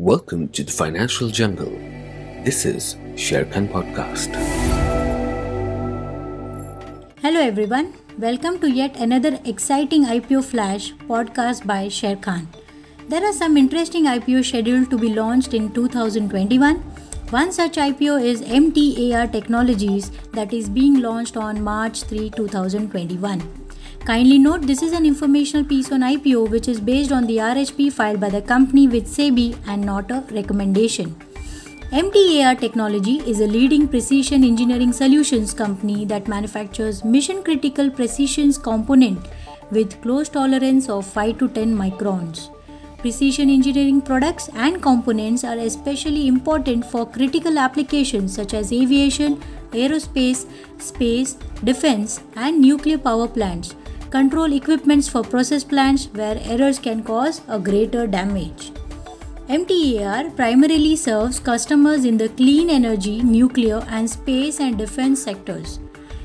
Welcome 0.00 0.48
to 0.56 0.64
the 0.64 0.72
Financial 0.72 1.28
Jungle. 1.28 1.72
This 2.42 2.64
is 2.64 2.94
Sharekhan 3.16 3.68
Podcast. 3.70 4.34
Hello 7.20 7.38
everyone. 7.38 7.92
Welcome 8.16 8.58
to 8.60 8.70
yet 8.70 8.96
another 8.96 9.38
exciting 9.44 10.06
IPO 10.06 10.42
Flash 10.44 10.94
podcast 11.10 11.66
by 11.66 11.88
Sharekhan. 11.88 12.46
There 13.10 13.22
are 13.22 13.34
some 13.34 13.58
interesting 13.58 14.06
IPO 14.06 14.42
scheduled 14.46 14.88
to 14.88 14.96
be 14.96 15.10
launched 15.10 15.52
in 15.52 15.70
2021. 15.74 16.76
One 17.38 17.52
such 17.52 17.76
IPO 17.76 18.24
is 18.24 18.40
MTAR 18.40 19.30
Technologies 19.30 20.10
that 20.32 20.54
is 20.54 20.70
being 20.70 21.02
launched 21.02 21.36
on 21.36 21.62
March 21.62 22.04
3, 22.04 22.30
2021. 22.30 23.59
Kindly 24.04 24.38
note 24.38 24.62
this 24.62 24.82
is 24.82 24.92
an 24.92 25.04
informational 25.04 25.62
piece 25.62 25.92
on 25.92 26.00
IPO 26.00 26.48
which 26.50 26.68
is 26.68 26.80
based 26.80 27.12
on 27.12 27.26
the 27.26 27.36
RHP 27.36 27.92
filed 27.92 28.18
by 28.18 28.30
the 28.30 28.40
company 28.40 28.88
with 28.88 29.06
SEBI 29.06 29.56
and 29.66 29.82
not 29.82 30.10
a 30.10 30.24
recommendation. 30.32 31.14
MTAR 31.92 32.58
Technology 32.58 33.18
is 33.18 33.40
a 33.40 33.46
leading 33.46 33.86
precision 33.86 34.42
engineering 34.42 34.92
solutions 34.92 35.52
company 35.52 36.06
that 36.06 36.28
manufactures 36.28 37.04
mission 37.04 37.42
critical 37.42 37.90
precision 37.90 38.52
component 38.54 39.28
with 39.70 40.00
close 40.00 40.30
tolerance 40.30 40.88
of 40.88 41.04
5 41.06 41.38
to 41.38 41.48
10 41.48 41.76
microns. 41.76 42.48
Precision 42.98 43.50
engineering 43.50 44.00
products 44.00 44.48
and 44.54 44.82
components 44.82 45.44
are 45.44 45.58
especially 45.58 46.26
important 46.26 46.86
for 46.86 47.04
critical 47.06 47.58
applications 47.58 48.34
such 48.34 48.54
as 48.54 48.72
aviation, 48.72 49.36
aerospace, 49.72 50.46
space, 50.78 51.34
defense, 51.64 52.20
and 52.34 52.60
nuclear 52.60 52.98
power 52.98 53.28
plants 53.28 53.74
control 54.10 54.52
equipments 54.52 55.08
for 55.08 55.22
process 55.22 55.62
plants 55.62 56.06
where 56.14 56.38
errors 56.44 56.78
can 56.78 57.02
cause 57.02 57.42
a 57.48 57.58
greater 57.58 58.06
damage. 58.06 58.72
MTAR 59.48 60.34
primarily 60.36 60.96
serves 60.96 61.38
customers 61.38 62.04
in 62.04 62.16
the 62.16 62.28
clean 62.30 62.70
energy, 62.70 63.22
nuclear, 63.22 63.84
and 63.88 64.08
space 64.08 64.60
and 64.60 64.78
defense 64.78 65.22
sectors. 65.22 65.78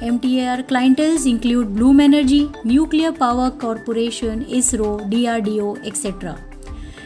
MTAR 0.00 0.66
clientels 0.68 1.26
include 1.28 1.74
Bloom 1.74 1.98
Energy, 1.98 2.50
Nuclear 2.64 3.12
Power 3.12 3.50
Corporation, 3.50 4.44
ISRO, 4.44 5.10
DRDO, 5.10 5.84
etc. 5.84 6.38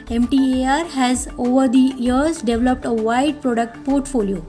MTAR 0.08 0.86
has 0.90 1.28
over 1.38 1.68
the 1.68 1.94
years 2.08 2.42
developed 2.42 2.84
a 2.84 2.92
wide 2.92 3.40
product 3.40 3.82
portfolio 3.84 4.44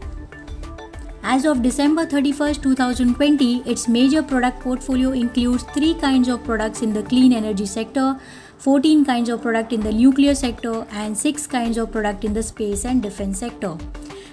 as 1.23 1.45
of 1.45 1.61
December 1.61 2.05
31, 2.05 2.55
2020, 2.55 3.61
its 3.61 3.87
major 3.87 4.21
product 4.21 4.59
portfolio 4.59 5.11
includes 5.11 5.63
3 5.73 5.93
kinds 5.95 6.27
of 6.27 6.43
products 6.43 6.81
in 6.81 6.93
the 6.93 7.03
clean 7.03 7.31
energy 7.31 7.65
sector, 7.65 8.19
14 8.57 9.05
kinds 9.05 9.29
of 9.29 9.41
product 9.41 9.71
in 9.71 9.79
the 9.79 9.91
nuclear 9.91 10.35
sector, 10.35 10.85
and 10.91 11.17
6 11.17 11.47
kinds 11.47 11.77
of 11.77 11.91
product 11.91 12.25
in 12.25 12.33
the 12.33 12.43
space 12.43 12.83
and 12.83 13.01
defense 13.01 13.39
sector. 13.39 13.77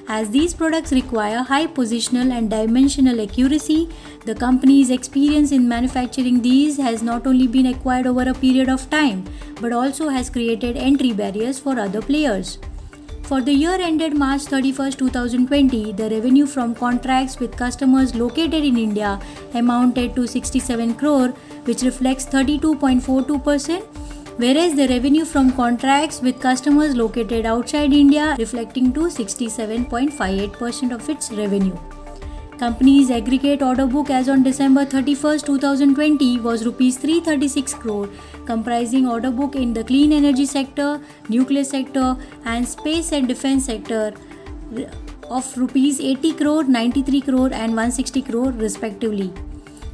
As 0.08 0.30
these 0.30 0.52
products 0.52 0.90
require 0.90 1.44
high 1.44 1.68
positional 1.68 2.32
and 2.32 2.50
dimensional 2.50 3.20
accuracy, 3.20 3.88
the 4.26 4.34
company's 4.34 4.90
experience 4.90 5.52
in 5.52 5.68
manufacturing 5.68 6.42
these 6.42 6.76
has 6.78 7.04
not 7.04 7.24
only 7.24 7.46
been 7.46 7.66
acquired 7.66 8.08
over 8.08 8.28
a 8.28 8.34
period 8.34 8.68
of 8.68 8.90
time, 8.90 9.24
but 9.60 9.72
also 9.72 10.08
has 10.08 10.28
created 10.28 10.76
entry 10.76 11.12
barriers 11.12 11.60
for 11.60 11.78
other 11.78 12.02
players. 12.02 12.58
For 13.30 13.40
the 13.40 13.52
year 13.52 13.76
ended 13.80 14.16
March 14.18 14.42
31, 14.42 14.94
2020, 15.00 15.92
the 15.92 16.10
revenue 16.10 16.46
from 16.46 16.74
contracts 16.74 17.38
with 17.38 17.56
customers 17.56 18.12
located 18.16 18.64
in 18.64 18.76
India 18.76 19.20
amounted 19.54 20.16
to 20.16 20.26
67 20.26 20.94
crore, 20.96 21.28
which 21.66 21.82
reflects 21.82 22.26
32.42%, 22.26 23.84
whereas 24.36 24.74
the 24.74 24.88
revenue 24.88 25.24
from 25.24 25.52
contracts 25.52 26.20
with 26.20 26.40
customers 26.40 26.96
located 26.96 27.46
outside 27.46 27.92
India 27.92 28.34
reflecting 28.36 28.92
to 28.94 29.02
67.58% 29.02 30.92
of 30.92 31.08
its 31.08 31.30
revenue. 31.30 31.78
Company's 32.60 33.10
aggregate 33.10 33.62
order 33.62 33.86
book 33.86 34.10
as 34.10 34.28
on 34.28 34.42
December 34.42 34.84
31, 34.84 35.38
2020 35.38 36.40
was 36.40 36.66
rupees 36.66 36.98
336 36.98 37.72
crore, 37.72 38.10
comprising 38.44 39.08
order 39.08 39.30
book 39.30 39.56
in 39.56 39.72
the 39.72 39.82
clean 39.82 40.12
energy 40.12 40.44
sector, 40.44 41.00
nuclear 41.30 41.64
sector, 41.64 42.18
and 42.44 42.68
space 42.68 43.12
and 43.12 43.26
defense 43.28 43.64
sector 43.64 44.12
of 45.30 45.56
rupees 45.56 46.00
80 46.00 46.34
crore, 46.34 46.64
93 46.64 47.20
crore, 47.22 47.46
and 47.46 47.74
160 47.74 48.20
crore 48.28 48.50
respectively. 48.50 49.32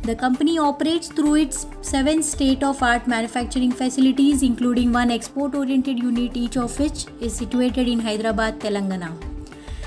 The 0.02 0.16
company 0.16 0.58
operates 0.58 1.06
through 1.06 1.36
its 1.36 1.68
seven 1.82 2.20
state 2.20 2.64
of 2.64 2.82
art 2.82 3.06
manufacturing 3.06 3.70
facilities, 3.70 4.42
including 4.42 4.92
one 4.92 5.12
export 5.12 5.54
oriented 5.54 6.00
unit, 6.00 6.36
each 6.36 6.56
of 6.56 6.76
which 6.80 7.06
is 7.20 7.32
situated 7.32 7.86
in 7.86 8.00
Hyderabad, 8.00 8.58
Telangana. 8.58 9.35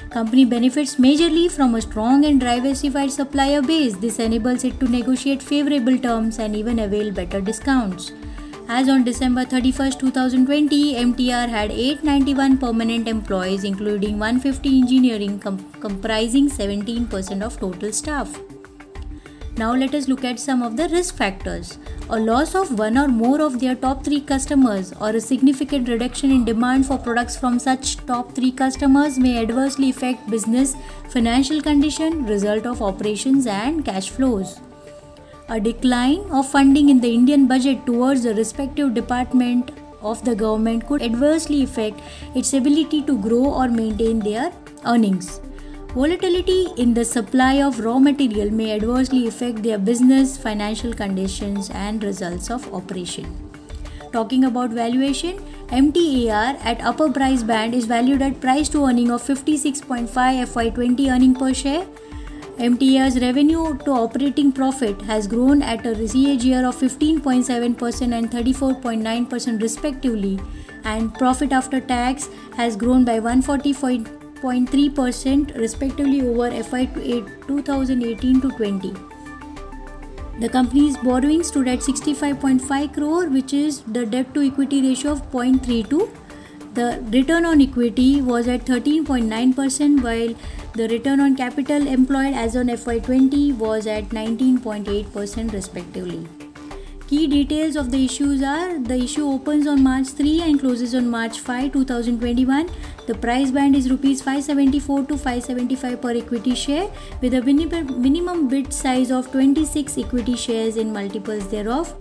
Company 0.10 0.44
benefits 0.44 0.96
majorly 0.96 1.52
from 1.52 1.76
a 1.76 1.82
strong 1.82 2.26
and 2.26 2.40
diversified 2.40 3.12
supplier 3.12 3.62
base. 3.62 3.96
This 3.96 4.18
enables 4.18 4.64
it 4.64 4.80
to 4.80 4.88
negotiate 4.88 5.44
favorable 5.44 6.00
terms 6.00 6.40
and 6.40 6.56
even 6.56 6.80
avail 6.80 7.12
better 7.12 7.40
discounts. 7.40 8.12
As 8.68 8.90
on 8.90 9.04
December 9.04 9.46
31, 9.46 9.92
2020, 10.00 10.96
MTAR 10.96 11.48
had 11.48 11.70
891 11.70 12.58
permanent 12.58 13.08
employees, 13.08 13.64
including 13.64 14.18
150 14.18 14.82
engineering, 14.82 15.40
com- 15.40 15.64
comprising 15.80 16.50
17% 16.50 17.44
of 17.44 17.60
total 17.60 17.92
staff. 17.92 18.40
Now 19.60 19.76
let 19.76 19.94
us 19.94 20.08
look 20.08 20.24
at 20.24 20.40
some 20.40 20.62
of 20.64 20.78
the 20.78 20.88
risk 20.88 21.18
factors. 21.18 21.78
A 22.10 22.18
loss 22.18 22.56
of 22.56 22.80
one 22.80 22.98
or 22.98 23.10
more 23.10 23.42
of 23.42 23.60
their 23.60 23.76
top 23.76 24.06
3 24.06 24.22
customers 24.22 24.94
or 25.02 25.10
a 25.10 25.20
significant 25.20 25.90
reduction 25.90 26.32
in 26.32 26.46
demand 26.46 26.86
for 26.86 26.98
products 26.98 27.36
from 27.36 27.60
such 27.60 27.98
top 28.12 28.32
3 28.36 28.54
customers 28.54 29.18
may 29.20 29.34
adversely 29.42 29.90
affect 29.90 30.30
business 30.30 30.76
financial 31.10 31.60
condition, 31.62 32.26
result 32.26 32.66
of 32.66 32.82
operations 32.82 33.48
and 33.48 33.84
cash 33.84 34.10
flows. 34.10 34.62
A 35.50 35.60
decline 35.60 36.24
of 36.32 36.50
funding 36.50 36.88
in 36.88 37.02
the 37.02 37.14
Indian 37.14 37.46
budget 37.46 37.86
towards 37.86 38.24
the 38.24 38.34
respective 38.36 38.94
department 38.94 39.72
of 40.02 40.24
the 40.24 40.36
government 40.36 40.88
could 40.88 41.02
adversely 41.02 41.64
affect 41.64 42.00
its 42.34 42.54
ability 42.54 43.02
to 43.12 43.18
grow 43.18 43.44
or 43.44 43.68
maintain 43.68 44.20
their 44.20 44.54
earnings. 44.86 45.42
Volatility 45.96 46.68
in 46.78 46.94
the 46.94 47.04
supply 47.04 47.64
of 47.64 47.80
raw 47.80 47.98
material 47.98 48.52
may 48.52 48.74
adversely 48.76 49.28
affect 49.28 49.64
their 49.64 49.80
business, 49.80 50.38
financial 50.38 50.94
conditions, 50.94 51.72
and 51.72 52.04
results 52.04 52.52
of 52.52 52.72
operation. 52.72 53.26
Talking 54.14 54.44
about 54.44 54.70
valuation, 54.70 55.40
MTAR 55.70 56.64
at 56.64 56.80
upper 56.82 57.12
price 57.12 57.42
band 57.42 57.74
is 57.74 57.86
valued 57.86 58.22
at 58.22 58.40
price 58.40 58.70
to 58.70 58.86
earning 58.86 59.10
of 59.10 59.24
56.5 59.24 60.08
FY20 60.10 61.12
earning 61.12 61.34
per 61.34 61.56
share. 61.56 61.88
MTAR's 62.60 63.20
revenue 63.20 63.76
to 63.80 63.92
operating 63.92 64.52
profit 64.52 65.02
has 65.02 65.26
grown 65.26 65.64
at 65.64 65.84
a 65.88 65.96
CAGR 65.96 66.70
of 66.70 66.76
15.7% 66.76 68.14
and 68.14 68.30
34.9% 68.30 69.62
respectively, 69.62 70.40
and 70.84 71.12
profit 71.16 71.52
after 71.52 71.80
tax 71.82 72.30
has 72.56 72.76
grown 72.76 73.04
by 73.04 73.18
140. 73.18 74.19
0.3% 74.42 75.58
respectively 75.58 76.22
over 76.22 76.52
FY 76.64 76.86
2018 77.48 78.42
to 78.42 78.50
20. 78.50 78.94
The 80.40 80.48
company's 80.48 80.96
borrowing 80.98 81.44
stood 81.44 81.68
at 81.68 81.80
65.5 81.80 82.94
crore, 82.94 83.28
which 83.28 83.54
is 83.54 83.82
the 83.82 84.06
debt 84.06 84.34
to 84.34 84.42
equity 84.42 84.82
ratio 84.82 85.12
of 85.12 85.30
0.32. 85.32 86.10
The 86.74 87.04
return 87.12 87.46
on 87.46 87.62
equity 87.62 88.22
was 88.22 88.48
at 88.48 88.66
13.9%, 88.66 90.02
while 90.02 90.36
the 90.76 90.88
return 90.88 91.20
on 91.20 91.36
capital 91.36 91.88
employed 91.88 92.34
as 92.34 92.56
on 92.56 92.68
FY20 92.68 93.58
was 93.58 93.86
at 93.86 94.10
19.8% 94.10 95.52
respectively. 95.52 96.28
Key 97.10 97.26
details 97.26 97.76
of 97.76 97.90
the 97.90 98.06
issues 98.06 98.44
are 98.44 98.78
the 98.78 98.96
issue 99.04 99.28
opens 99.28 99.66
on 99.66 99.82
March 99.82 100.10
3 100.10 100.42
and 100.42 100.60
closes 100.60 100.94
on 100.94 101.10
March 101.10 101.40
5, 101.40 101.72
2021. 101.74 102.70
The 103.08 103.16
price 103.16 103.50
band 103.50 103.76
is 103.76 103.90
rupees 103.90 104.22
574 104.22 105.06
to 105.06 105.18
575 105.18 106.02
per 106.04 106.12
equity 106.12 106.54
share 106.54 106.88
with 107.20 107.34
a 107.34 107.42
minimum 107.42 108.48
bid 108.48 108.72
size 108.72 109.10
of 109.10 109.32
26 109.32 109.98
equity 109.98 110.36
shares 110.36 110.78
in 110.78 110.94
multiples 110.94 111.48
thereof. 111.48 111.96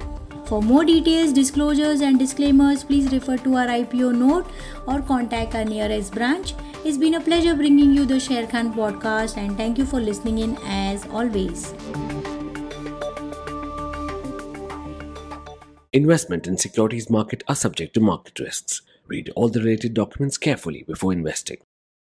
For 0.44 0.60
more 0.60 0.84
details, 0.84 1.32
disclosures, 1.32 2.02
and 2.02 2.18
disclaimers, 2.18 2.84
please 2.84 3.10
refer 3.10 3.38
to 3.38 3.56
our 3.56 3.66
IPO 3.66 4.14
note 4.14 4.46
or 4.86 5.00
contact 5.00 5.54
our 5.54 5.64
nearest 5.64 6.12
branch. 6.12 6.52
It's 6.84 6.98
been 6.98 7.14
a 7.14 7.20
pleasure 7.20 7.54
bringing 7.54 7.94
you 7.94 8.04
the 8.04 8.16
Sharekhan 8.16 8.74
podcast, 8.74 9.38
and 9.38 9.56
thank 9.56 9.78
you 9.78 9.86
for 9.86 10.00
listening 10.02 10.36
in 10.40 10.58
as 10.66 11.06
always. 11.06 11.72
Investment 15.94 16.46
in 16.46 16.58
securities 16.58 17.08
market 17.08 17.42
are 17.48 17.54
subject 17.54 17.94
to 17.94 18.00
market 18.00 18.38
risks. 18.38 18.82
Read 19.06 19.30
all 19.34 19.48
the 19.48 19.60
related 19.60 19.94
documents 19.94 20.36
carefully 20.36 20.82
before 20.82 21.14
investing. 21.14 21.56